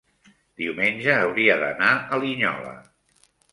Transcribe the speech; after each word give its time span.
diumenge 0.61 1.17
hauria 1.17 1.59
d'anar 1.65 1.93
a 1.95 2.21
Linyola. 2.25 2.75